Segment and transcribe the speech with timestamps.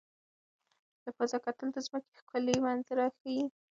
[1.03, 3.43] له فضا کتل د ځمکې ښکلي منظره ښيي.